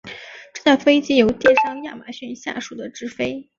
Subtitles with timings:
[0.51, 3.47] 这架飞机由电商亚马逊下属的执飞。